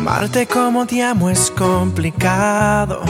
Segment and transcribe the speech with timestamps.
[0.00, 3.02] Amarte como te amo es complicado.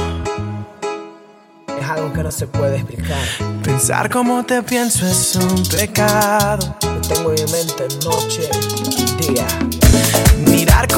[1.78, 3.16] Es algo que no se puede explicar.
[3.62, 6.76] Pensar como te pienso es un pecado.
[6.82, 8.50] Lo tengo en mente noche
[8.88, 9.46] y día.
[10.44, 10.88] Mirar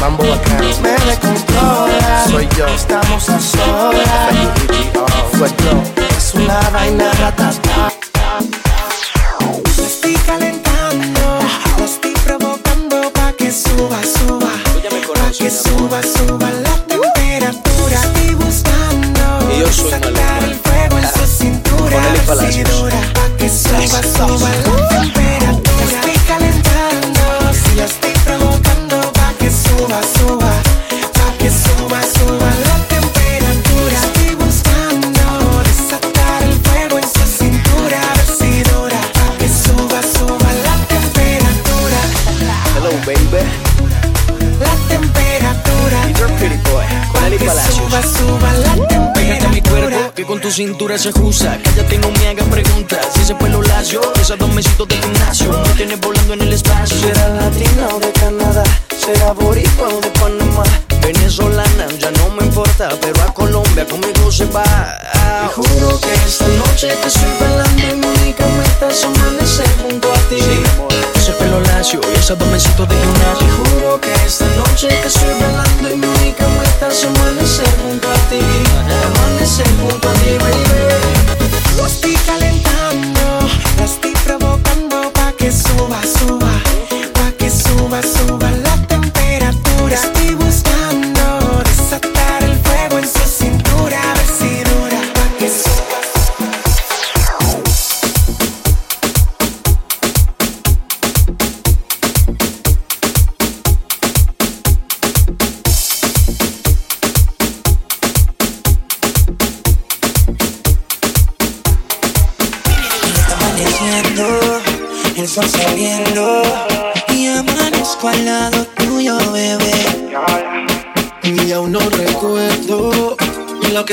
[0.00, 2.24] mambo acá me descontrola.
[2.30, 4.04] Soy yo, estamos a solas.
[5.38, 5.82] Soy yo,
[6.16, 8.03] es una vaina ratata.
[50.54, 51.58] cintura se acusa.
[51.64, 53.08] Cállate, no me hagan preguntas.
[53.20, 55.50] Ese pelo lacio, esas dos mesitos de gimnasio.
[55.50, 56.96] Me tienes volando en el espacio.
[56.96, 58.62] Será latina o de Canadá,
[58.96, 60.62] será boricua o de Panamá.
[61.02, 64.62] Venezolana, ya no me importa, pero a Colombia conmigo se va.
[64.62, 70.12] Te juro que esta noche te estoy bailando y mi única meta es amanecer junto
[70.12, 71.13] a ti
[71.44, 73.46] pelo lacio y esa domencito de gimnasio.
[73.46, 78.08] Y juro que esta noche te estoy velando y mi única meta es amanecer junto
[78.08, 78.40] a ti.
[79.08, 80.64] Amanecer junto a ti, baby.
[81.76, 83.24] Lo estoy calentando,
[83.78, 86.52] la estoy provocando pa' que suba, suba,
[87.12, 88.43] pa' que suba, suba.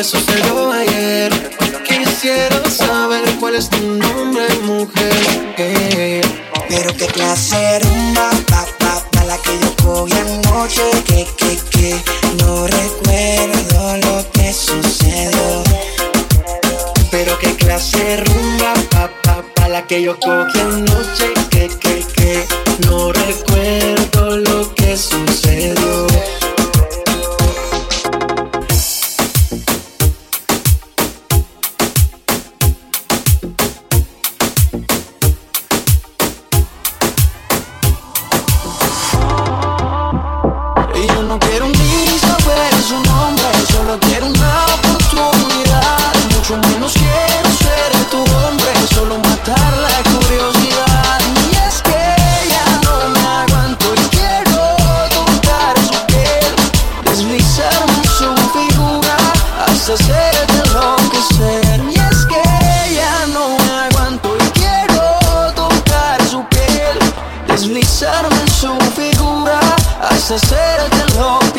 [0.02, 0.31] que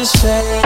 [0.03, 0.62] Vas a hacerte lo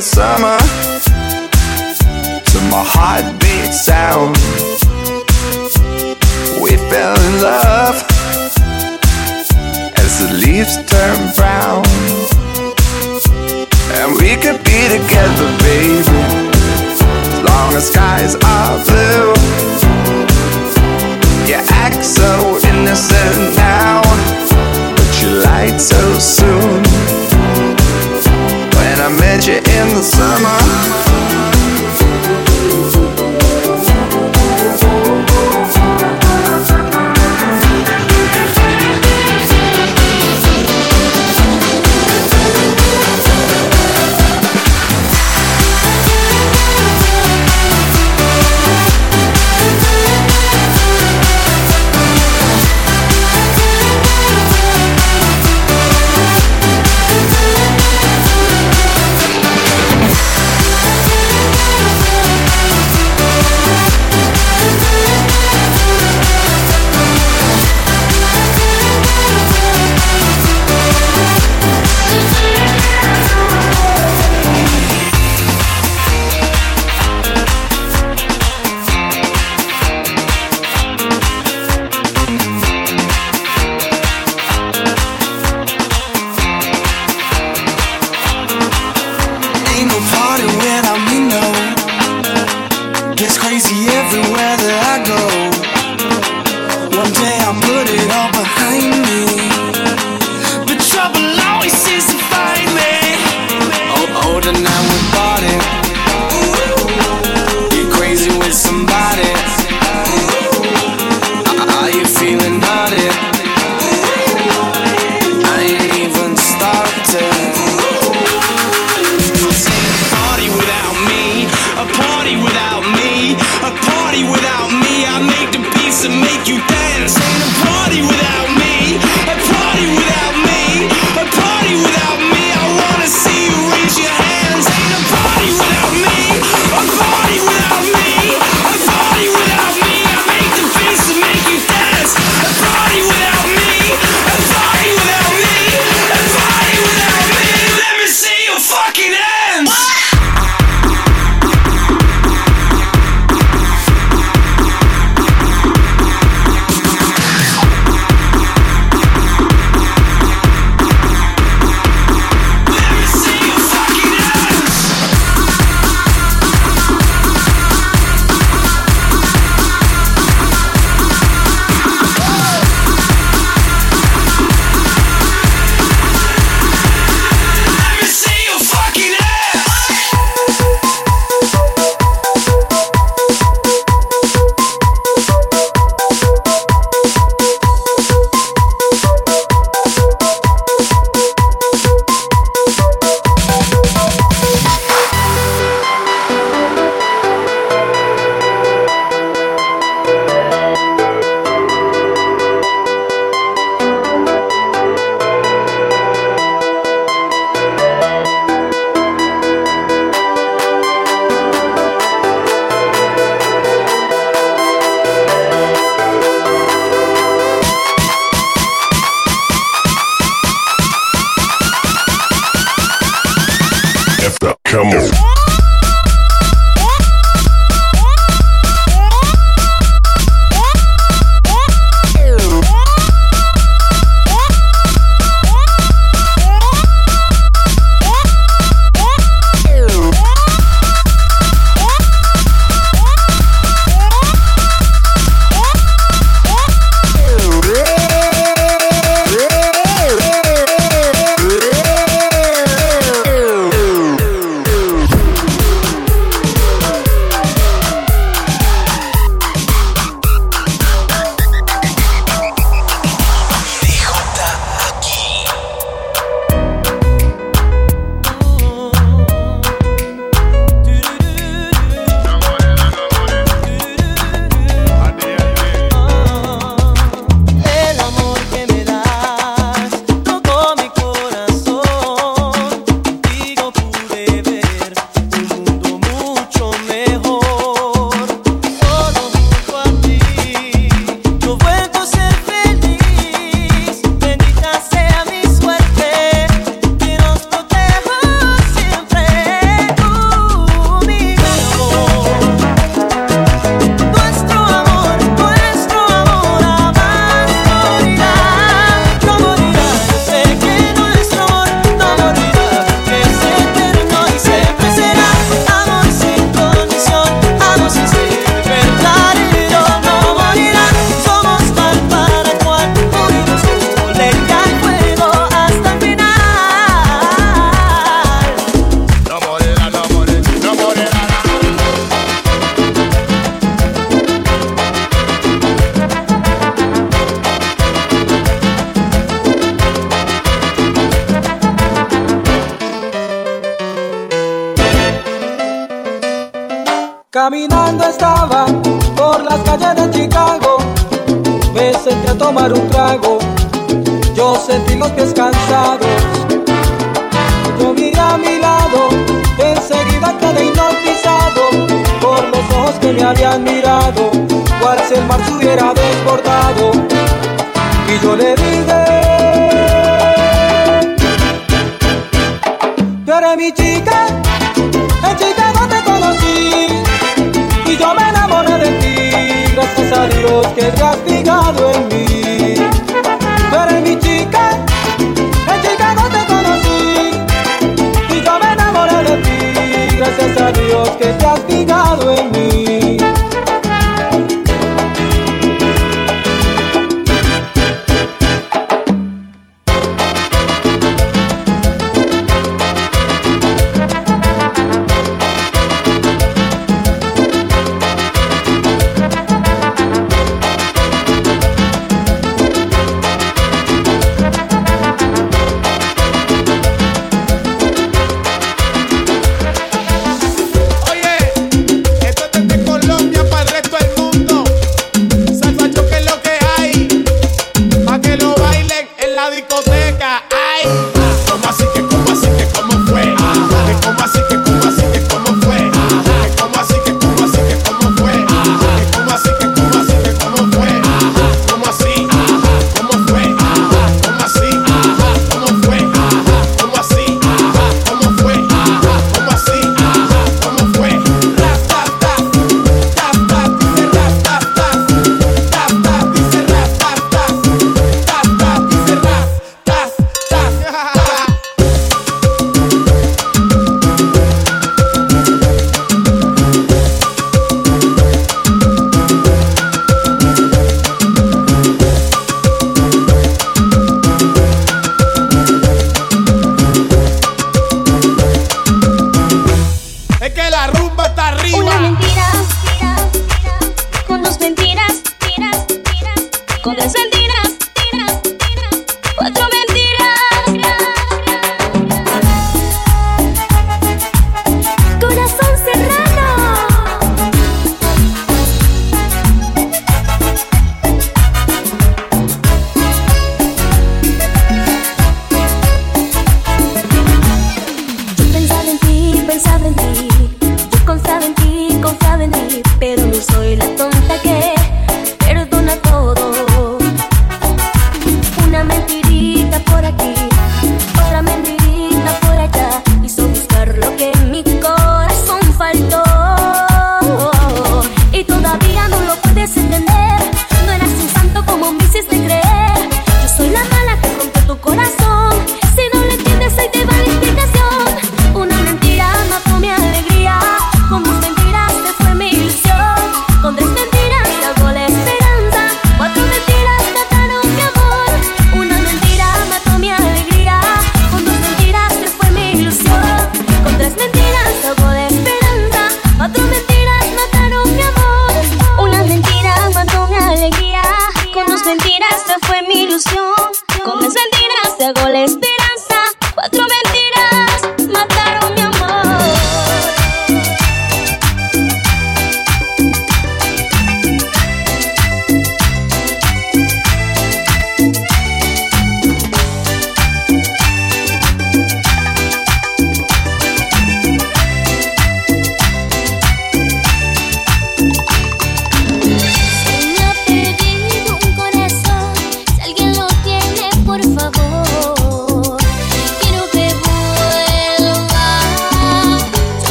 [0.00, 0.49] summer.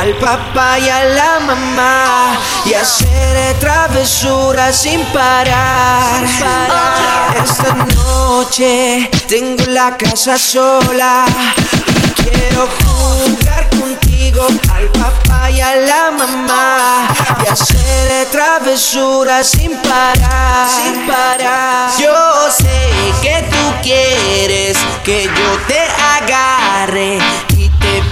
[0.00, 6.24] al papá y a la mamá y hacer travesuras sin parar.
[7.44, 11.26] Esta noche tengo la casa sola.
[12.16, 17.06] Quiero jugar contigo al papá y a la mamá
[17.44, 20.68] y hacer travesuras sin parar.
[20.82, 21.90] Sin parar.
[21.98, 22.88] Yo sé
[23.20, 25.80] que tú quieres que yo te
[26.16, 27.18] agarre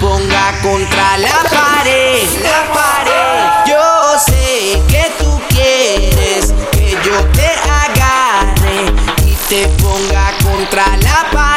[0.01, 3.71] ponga contra la pared, la pared.
[3.71, 8.93] Yo sé que tú quieres que yo te agarre
[9.27, 11.48] y te ponga contra la pared.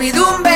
[0.00, 0.49] servidumbre.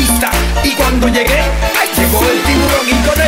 [0.00, 3.27] y cuando llegué, ahí llegó el tiburón y con él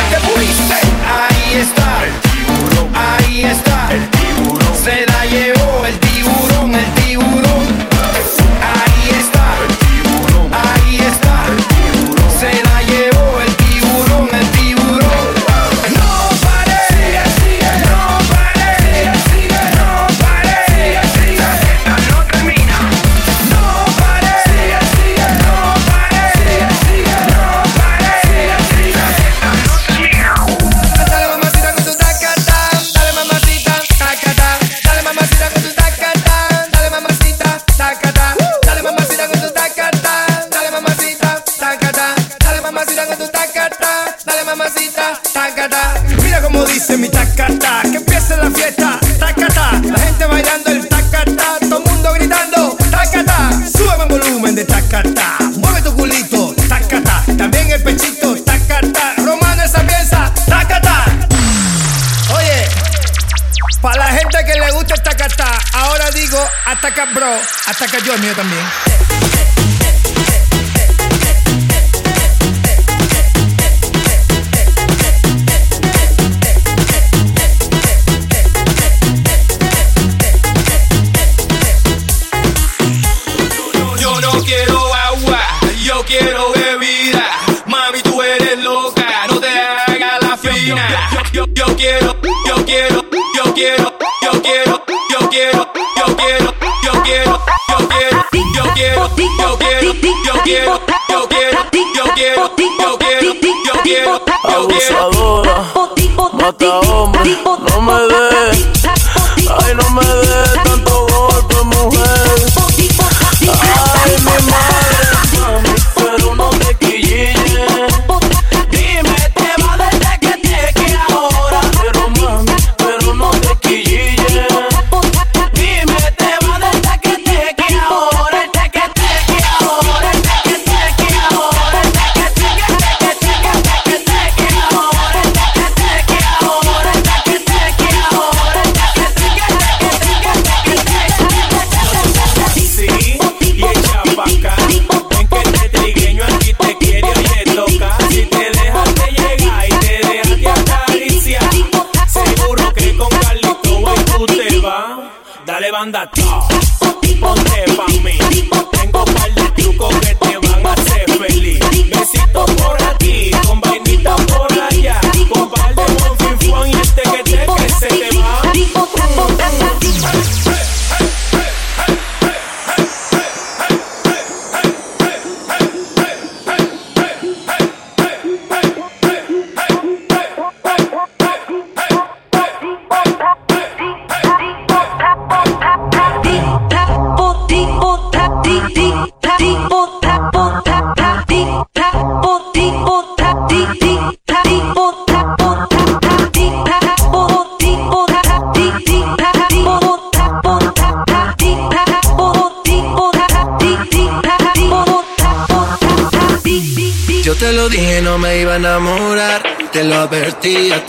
[67.21, 69.80] pro hasta que yo el mío también.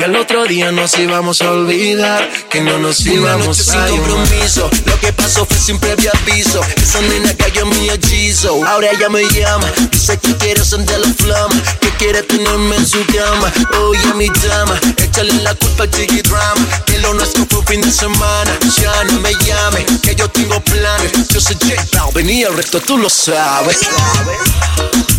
[0.00, 2.26] Que al otro día nos íbamos a olvidar.
[2.48, 4.70] Que no nos íbamos Una a sin compromiso.
[4.86, 6.62] Lo que pasó fue sin previo aviso.
[6.76, 8.64] Esa nena cayó en mi hechizo.
[8.66, 9.70] Ahora ella me llama.
[9.90, 11.54] Dice que quiere encender la flama.
[11.82, 13.52] Que quiere tenerme en su cama.
[13.82, 14.80] Oye, mi dama.
[14.96, 16.66] Échale la culpa al chiqui drama.
[16.86, 18.58] Que lo nuestro fue un fin de semana.
[18.80, 19.84] Ya no me llame.
[20.00, 21.12] Que yo tengo planes.
[21.28, 23.76] Yo soy J y el resto tú lo sabes.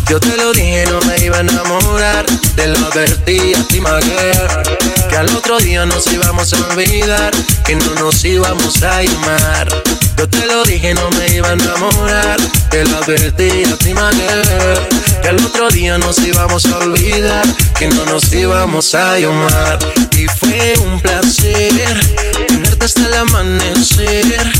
[0.08, 2.26] Yo te lo dije, no me iba a enamorar.
[2.56, 4.71] Te lo advertí a ti, my girl.
[5.08, 7.32] Que al otro día nos íbamos a olvidar.
[7.64, 9.68] Que no nos íbamos a llamar.
[10.16, 12.40] Yo te lo dije, no me iba a enamorar.
[12.70, 15.22] Te lo advertí a ti, girl.
[15.22, 17.44] Que al otro día nos íbamos a olvidar.
[17.78, 19.78] Que no nos íbamos a llamar.
[20.16, 22.00] Y fue un placer
[22.46, 24.52] tenerte hasta el amanecer.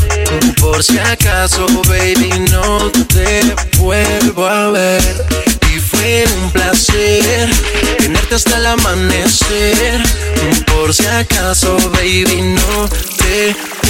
[0.60, 5.51] Por si acaso, baby, no te vuelvo a ver.
[5.75, 7.51] Y fue un placer
[7.97, 10.03] tenerte hasta el amanecer.
[10.66, 13.57] Por si acaso, baby, no te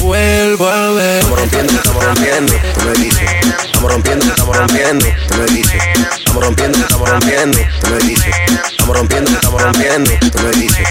[0.00, 1.18] vuelvo a ver.
[1.18, 3.30] Estamos rompiendo, estamos rompiendo, tú me dices.
[3.64, 5.82] Estamos rompiendo, estamos rompiendo, tú me dices.
[6.18, 8.34] Estamos rompiendo, estamos rompiendo, tú me dices.
[8.70, 10.88] Estamos rompiendo, estamos rompiendo, tú me dices.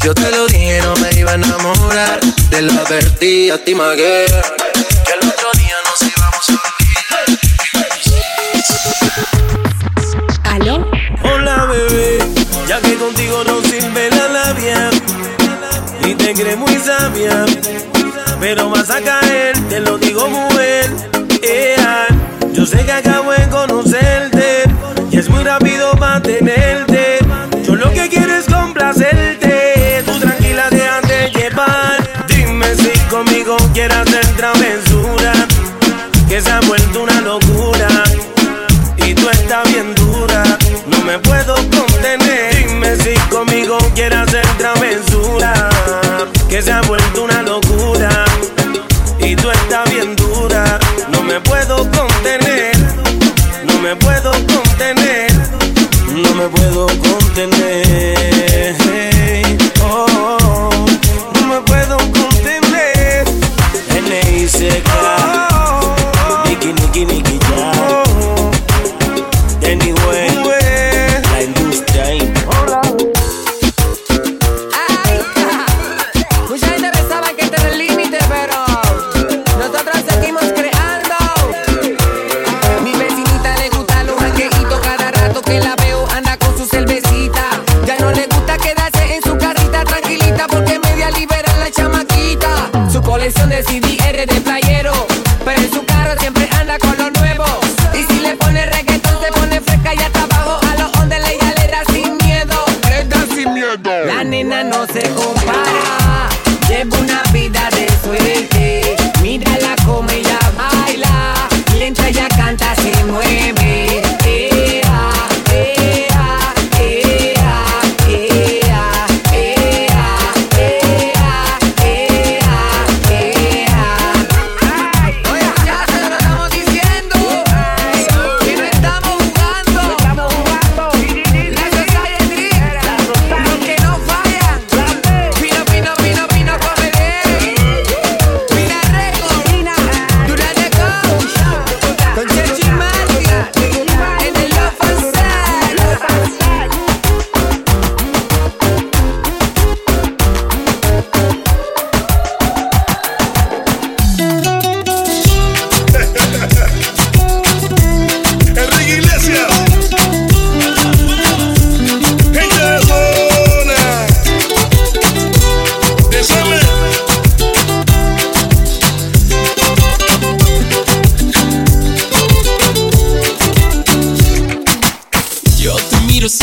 [0.00, 2.20] Yo te lo dije, no me iba a enamorar.
[2.50, 3.96] Te lo advertí a ti, girl.
[3.96, 6.81] Que al otro día nos íbamos a
[16.62, 17.44] muy sabia,
[18.40, 20.90] pero vas a caer, te lo digo mujer.
[21.42, 22.06] Ea,
[22.52, 24.64] yo sé que acabo de conocerte
[25.10, 27.18] y es muy rápido mantenerte.
[27.64, 32.26] Yo lo que quiero es complacerte, tú tranquila déjate llevar.
[32.28, 35.32] Dime si conmigo quieres hacer travesura,
[36.28, 37.88] que se ha vuelto una locura
[38.98, 40.42] y tú estás bien dura,
[40.86, 42.66] no me puedo contener.
[42.66, 44.91] Dime si conmigo quieres hacer travesura,
[46.52, 47.31] que se ha vuelto una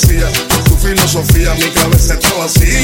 [0.00, 2.80] Fantasía, con tu filosofía, mi cabeza está vacía.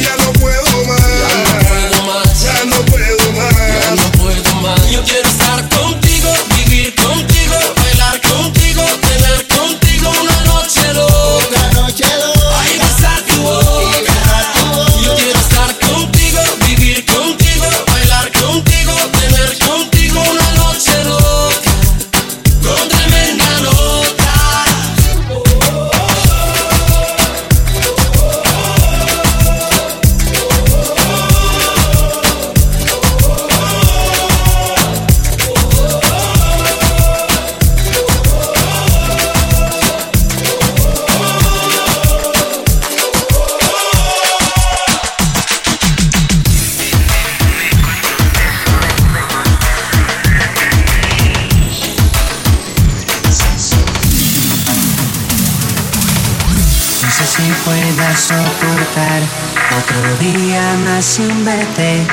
[60.97, 62.07] Más sin verte.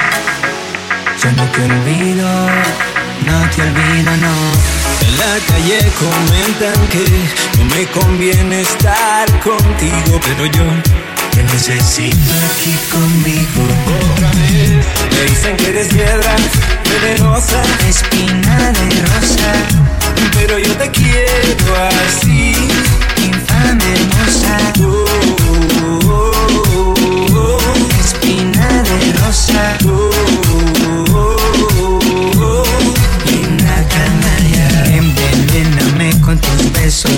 [1.21, 2.27] Yo no te olvido,
[3.27, 4.35] no te olvido, no.
[5.07, 7.05] En la calle comentan que
[7.57, 10.65] no me conviene estar contigo, pero yo
[11.31, 13.61] Te necesito aquí conmigo.
[14.11, 16.35] otra vez me dicen que eres piedra
[16.91, 19.51] venenosa, Espina de rosa,
[20.33, 21.71] pero yo te quiero
[22.05, 22.53] así.
[23.17, 24.92] infame hermosa.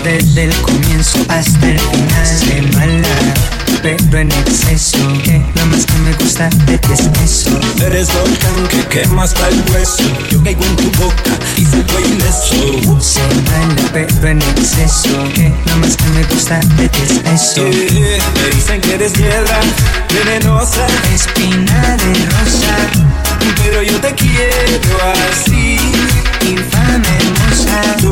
[0.06, 2.40] Desde el comienzo hasta el final.
[2.46, 3.34] De mala,
[3.82, 5.00] pero en exceso.
[5.24, 7.60] Que lo más que me gusta de ti es eso.
[7.84, 10.04] Eres volcán que quema hasta el hueso.
[10.30, 13.02] Yo caigo en tu boca y salgo ileso.
[13.02, 15.24] Se mala, pero en exceso.
[15.34, 17.68] Que lo más que me gusta de ti es eso.
[17.68, 19.60] Yeah, me dicen que eres piedra
[20.14, 22.78] venenosa, Espina de rosa,
[23.58, 24.98] pero yo te quiero
[25.32, 25.80] así.
[26.48, 28.05] infame hermosa.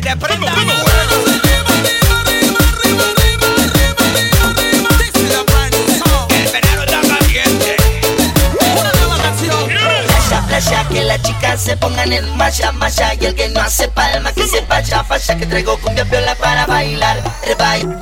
[0.00, 0.52] Que te prenda.
[6.30, 7.76] El verano está caliente.
[8.78, 9.68] Una nueva canción.
[9.68, 13.88] Playa, playa, que las chicas se pongan en malla, malla Y el que no hace
[13.88, 17.22] palma, que se vaya, falla Que traigo cumbia piola para bailar.
[17.46, 17.96] El baile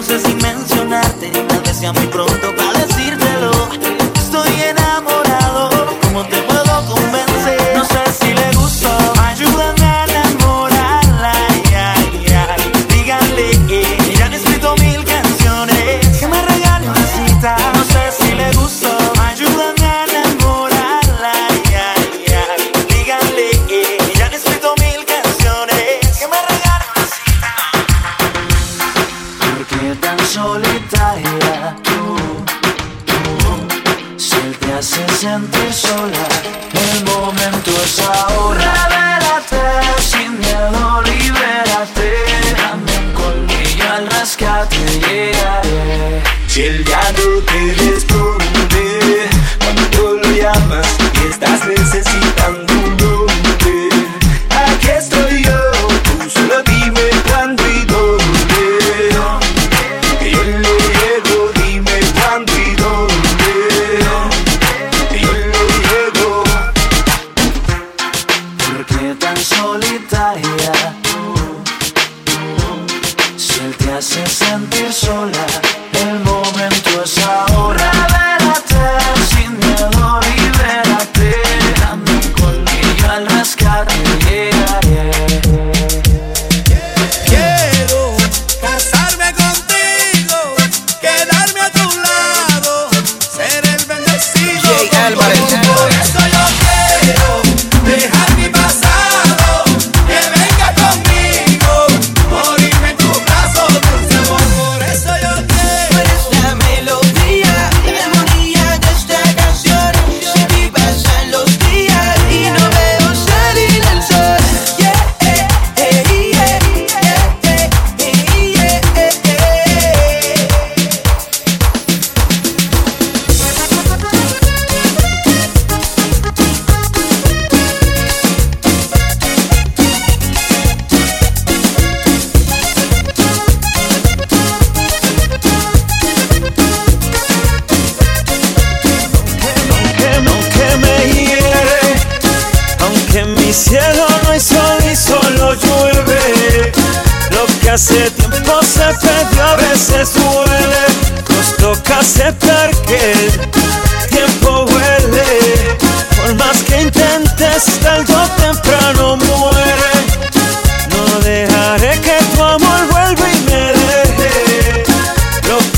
[0.00, 1.28] no sé si mencionarte.
[1.30, 2.39] Tal vez sea muy pronto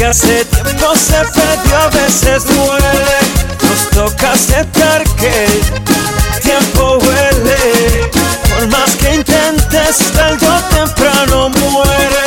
[0.03, 3.19] Lo que hace tiempo se perdió a veces duele.
[3.63, 8.11] Nos toca aceptar que el tiempo huele.
[8.53, 12.27] Por más que intentes, tarde temprano muere.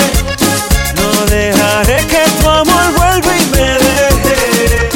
[0.95, 4.89] No dejaré que tu amor vuelva y me deje.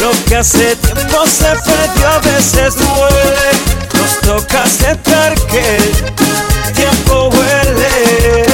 [0.00, 3.50] Lo que hace tiempo se perdió a veces duele.
[3.94, 8.51] Nos toca aceptar que el tiempo huele.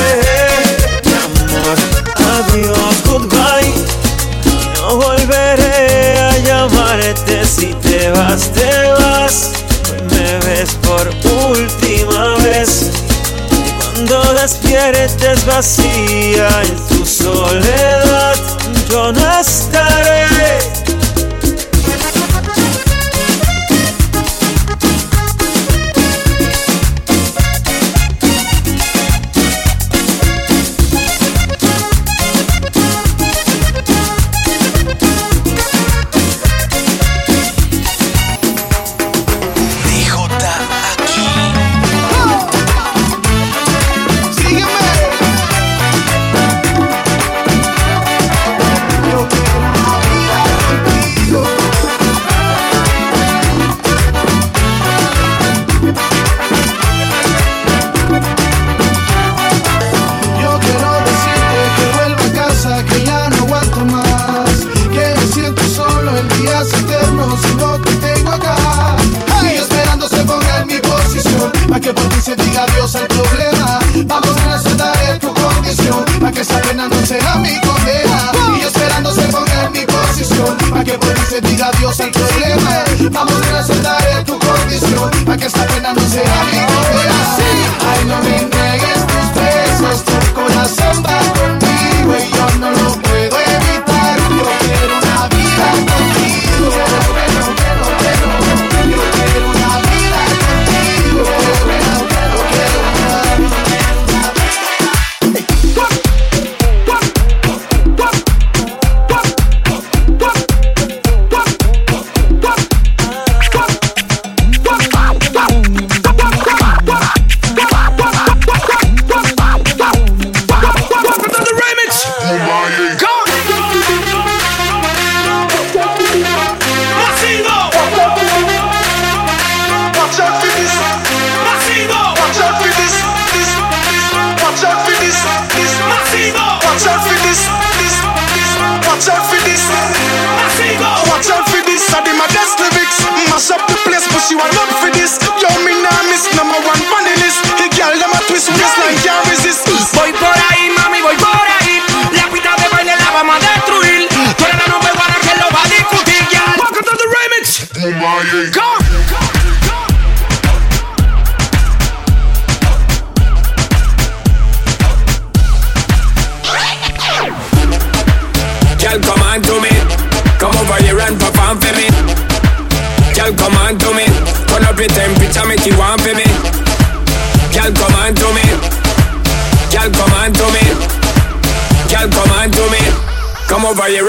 [8.27, 9.53] te vas,
[9.83, 11.09] pues me ves por
[11.57, 12.91] última vez.
[13.51, 18.35] Y cuando despiertes vacía en tu soledad,
[18.91, 20.28] yo no estaré.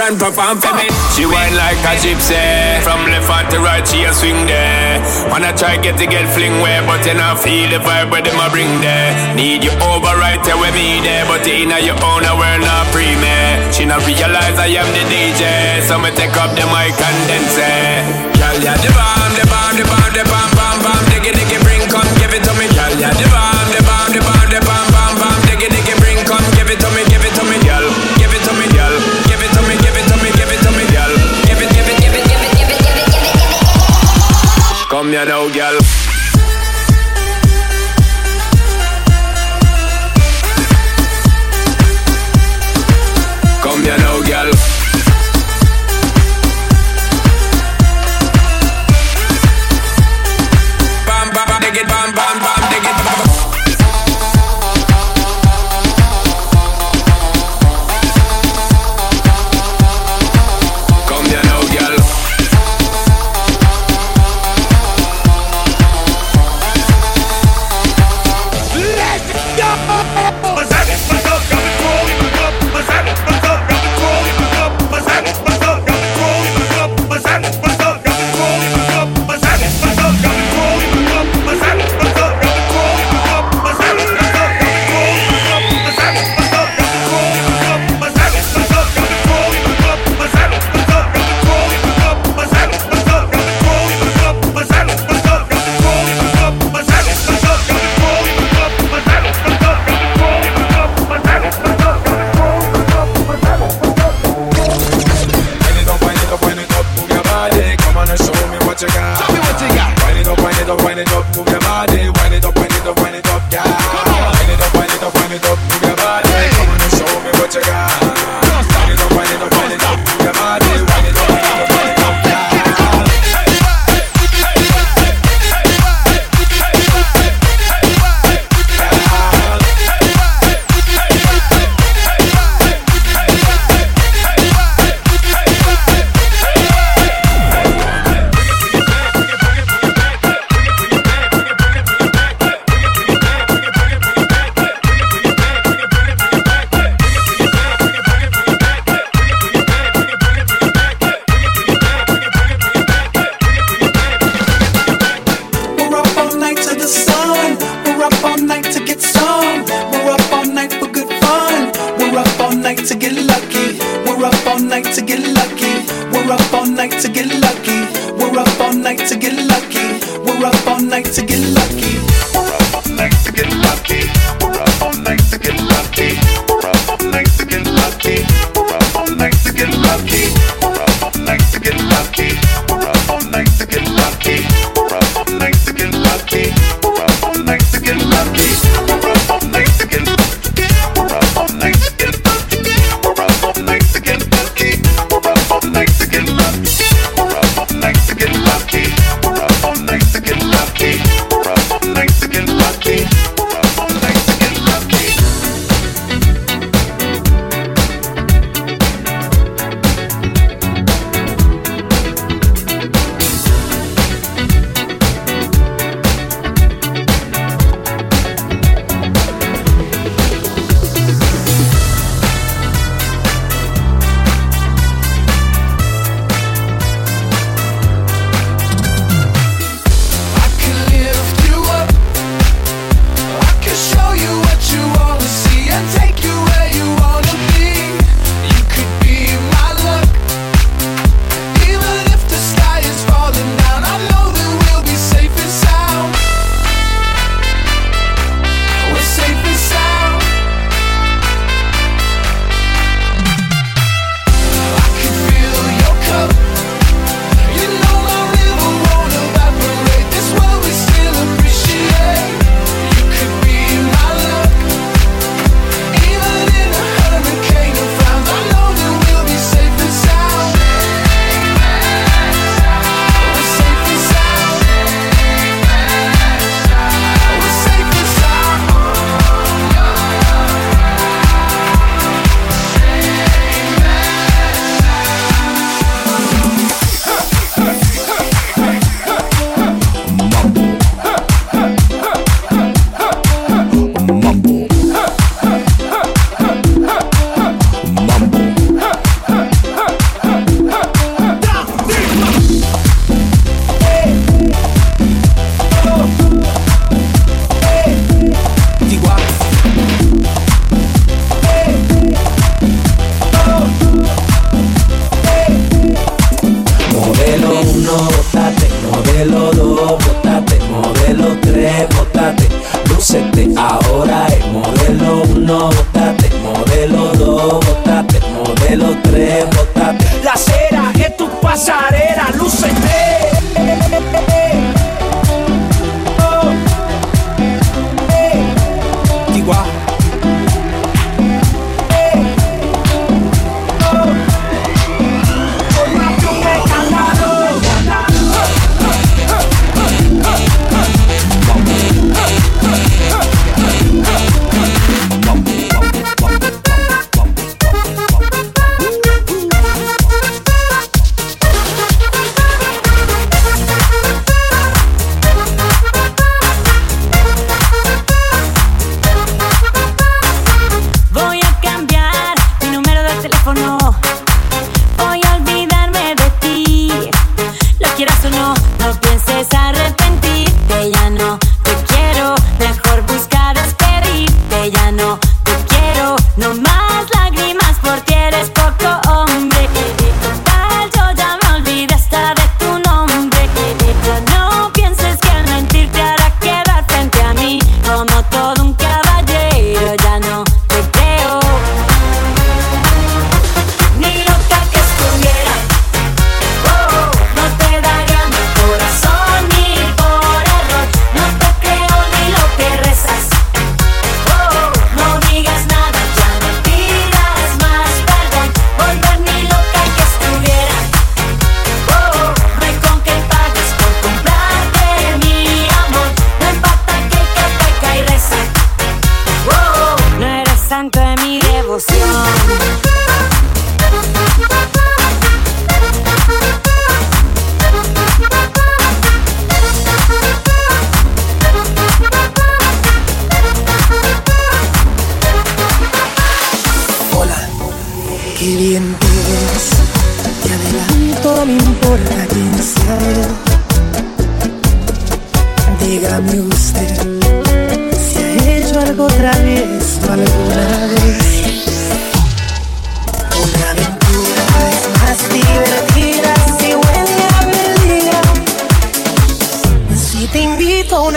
[0.09, 0.89] and perform for me.
[1.13, 2.41] She wine like a gypsy,
[2.81, 4.97] from left hand to right she a swing there.
[5.29, 8.41] Wanna try get the girl fling where, but you not feel the vibe where them
[8.41, 9.13] a bring there.
[9.37, 12.61] Need you over right there with me there, but you inna your own a world
[12.65, 13.37] not free me.
[13.69, 15.45] She not realize I am the DJ,
[15.85, 18.01] so me take up the mic and then say,
[18.41, 20.98] Girl, yeah the bomb, the bomb, the bomb, the bomb, bomb, bomb.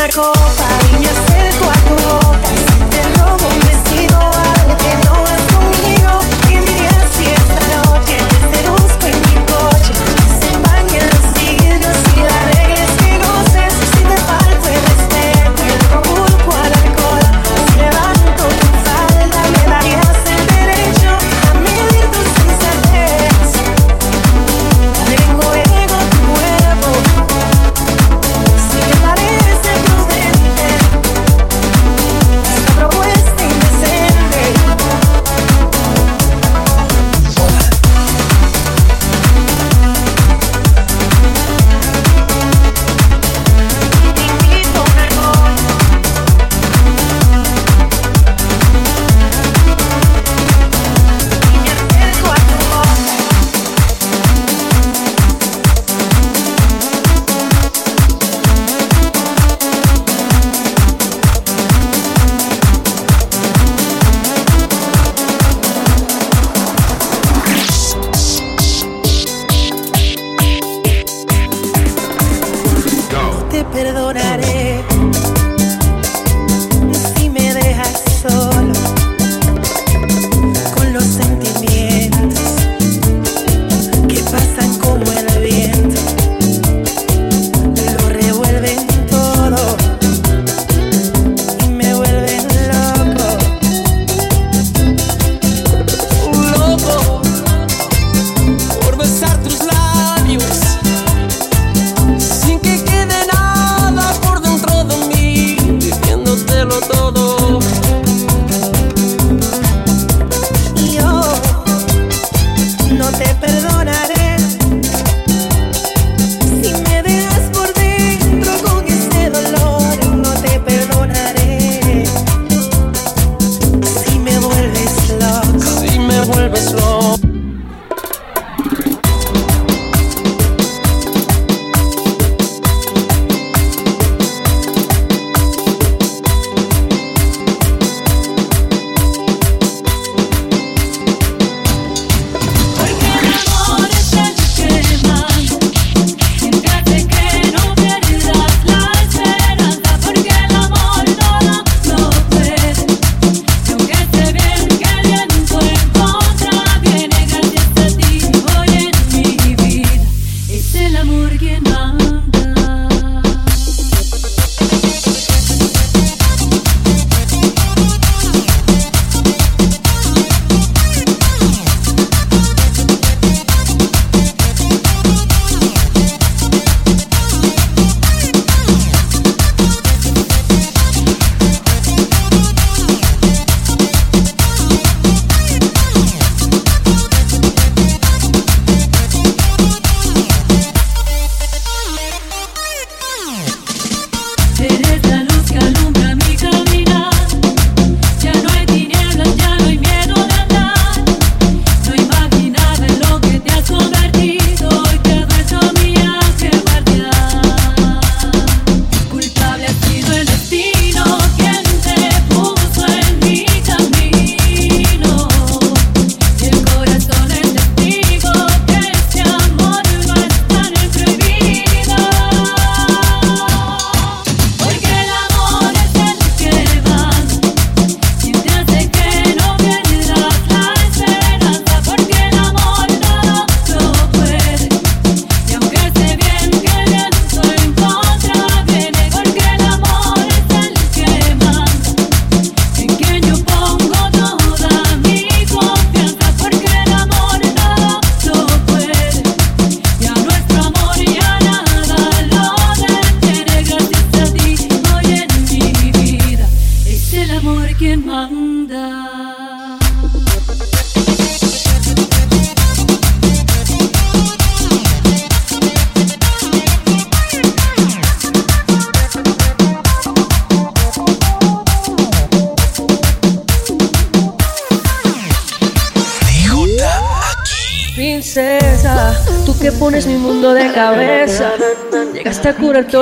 [0.03, 0.61] Una copa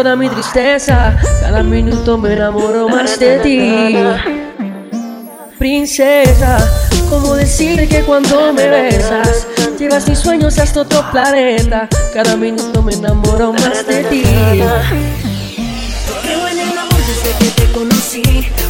[0.02, 1.14] mi tristeza.
[1.42, 3.94] Cada minuto me enamoro más de ti.
[5.58, 6.58] Princesa,
[7.10, 9.46] ¿cómo decir que cuando me besas
[9.78, 11.86] llevas mis sueños hasta otro planeta?
[12.14, 14.22] Cada minuto me enamoro más de ti.
[16.22, 18.69] Creo en el amor desde que te conocí.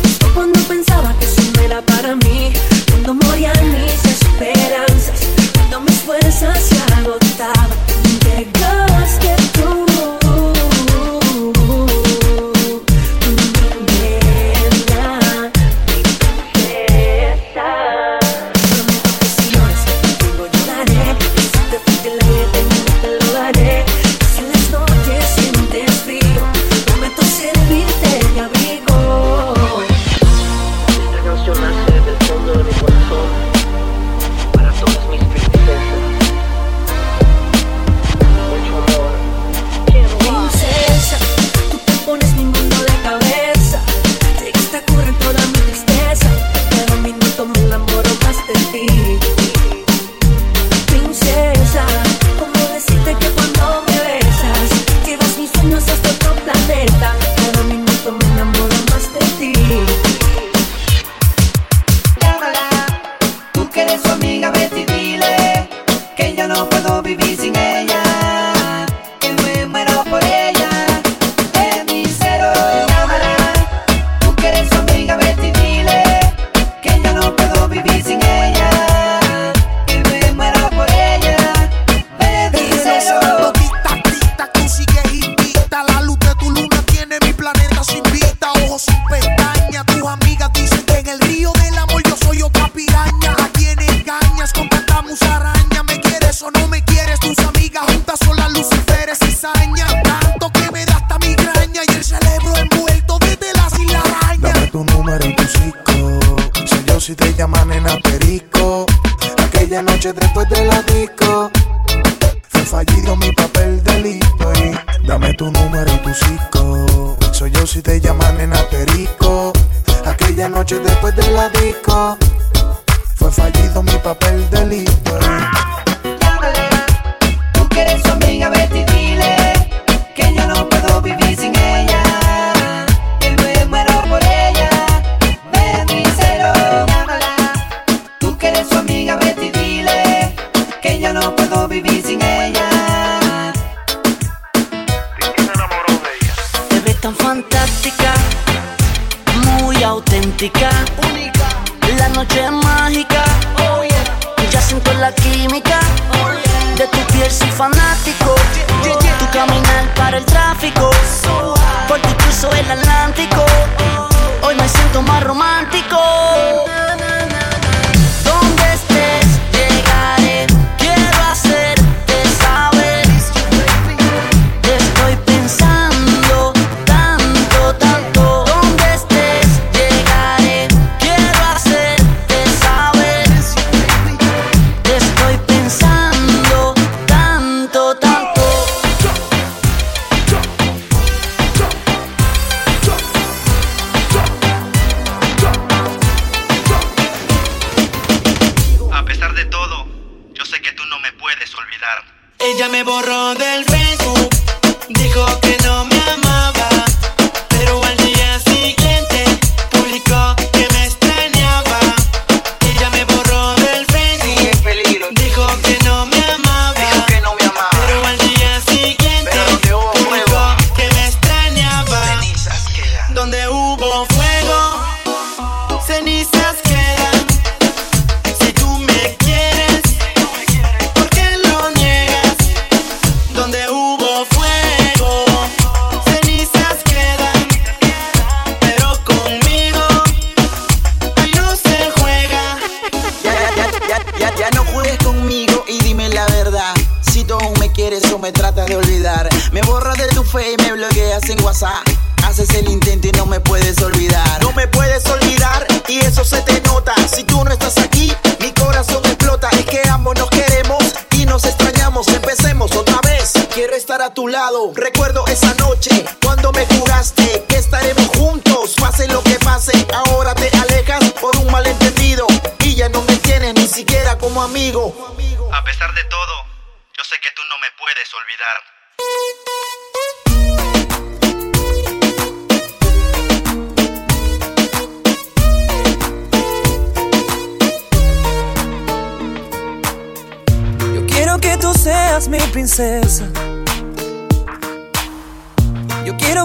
[202.70, 203.79] me borró del.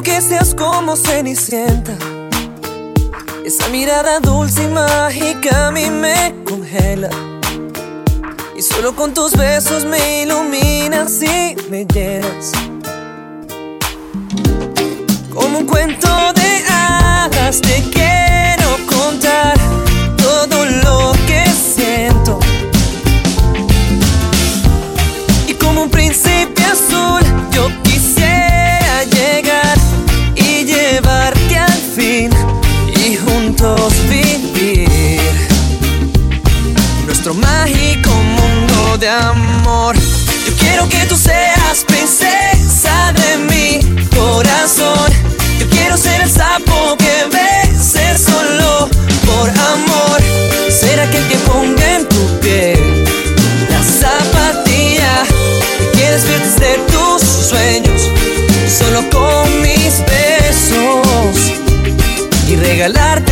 [0.03, 1.93] Que seas como Cenicienta.
[3.43, 7.09] Esa mirada dulce y mágica a mí me congela.
[8.55, 12.51] Y solo con tus besos me iluminas y me llenas.
[39.05, 39.95] de amor.
[40.47, 45.11] Yo quiero que tú seas princesa de mi corazón.
[45.59, 48.89] Yo quiero ser el sapo que beses solo
[49.27, 50.19] por amor.
[50.71, 53.05] Ser aquel que ponga en tu piel
[53.69, 55.23] la zapatilla.
[55.83, 56.55] Y que despiertes
[56.91, 58.01] tus sueños
[58.67, 61.53] solo con mis besos
[62.47, 63.24] y regalarte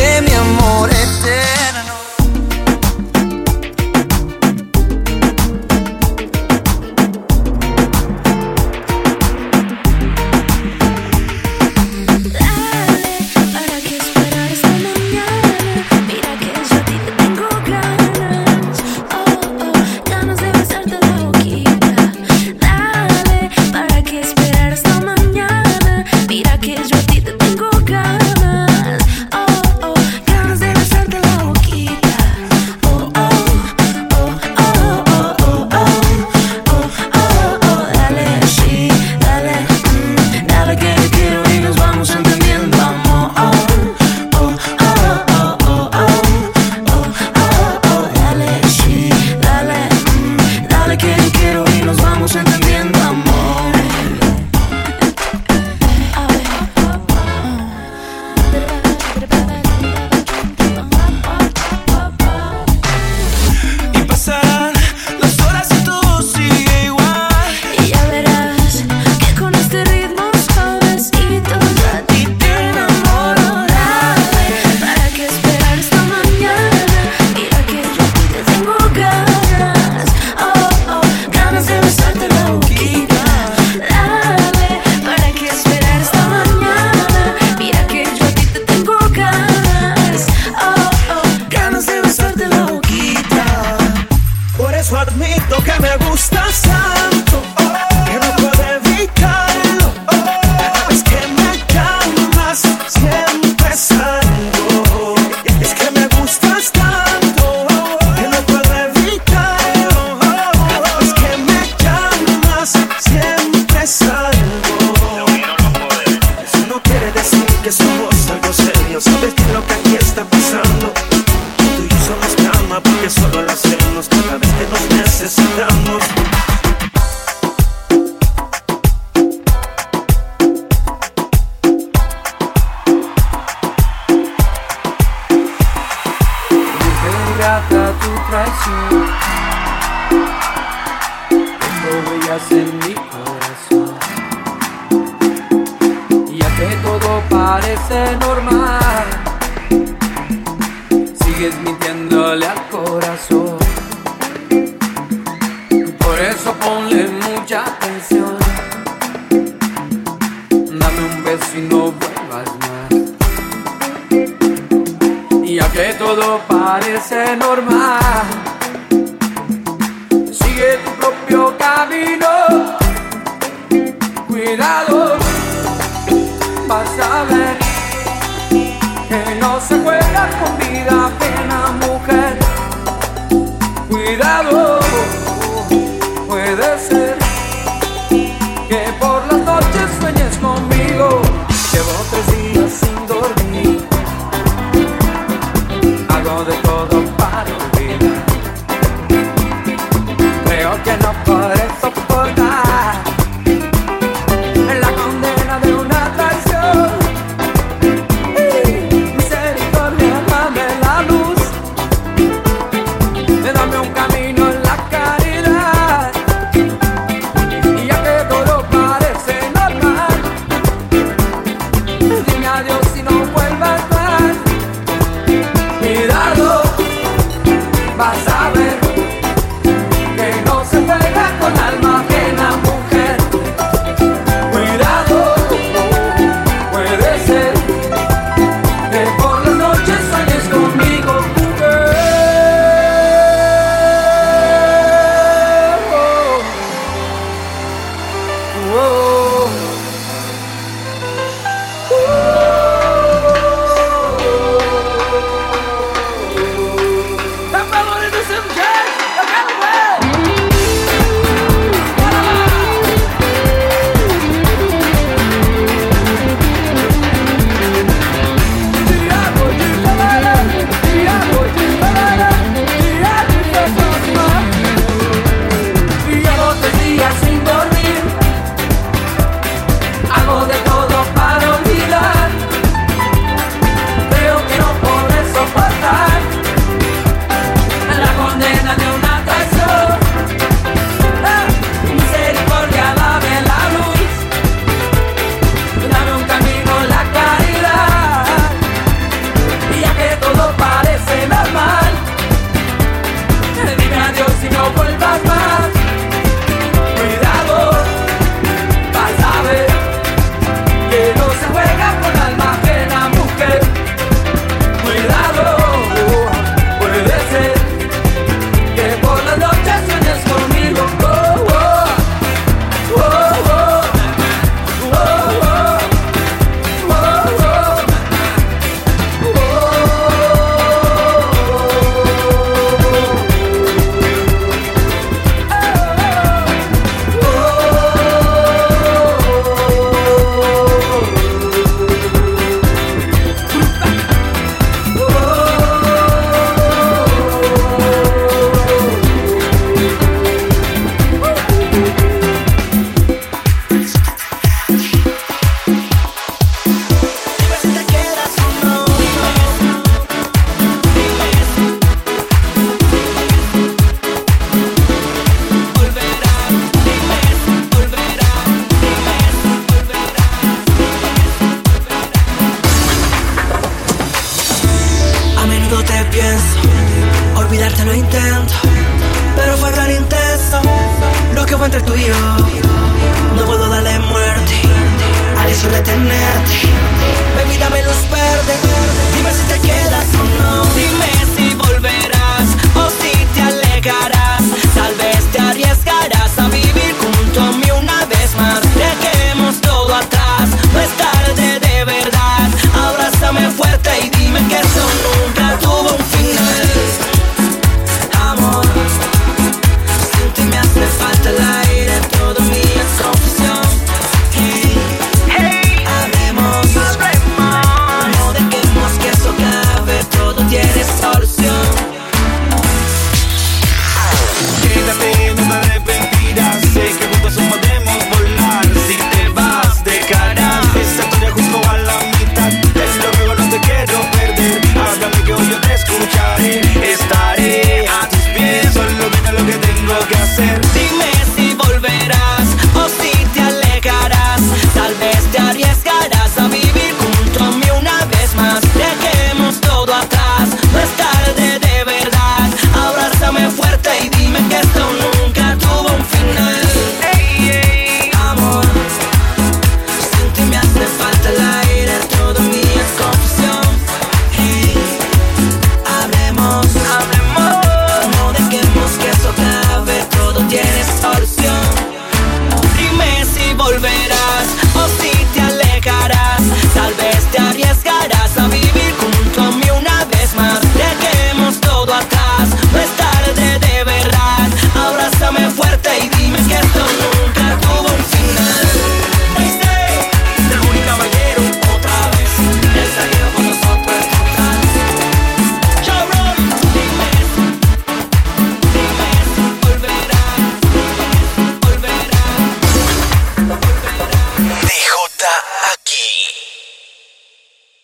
[172.04, 172.33] Marino.